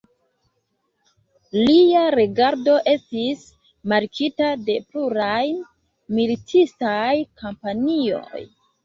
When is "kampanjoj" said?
7.43-8.43